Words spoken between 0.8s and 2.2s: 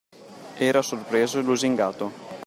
sorpreso e lusingato.